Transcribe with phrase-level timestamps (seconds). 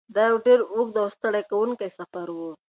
[0.15, 2.39] دا یو ډېر اوږد او ستړی کوونکی سفر و.